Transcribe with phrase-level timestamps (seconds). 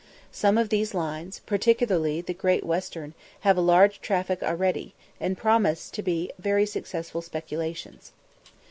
[0.31, 5.91] Some of these lines, particularly the Great Western, have a large traffic already, and promise
[5.91, 8.11] to be very successful speculations.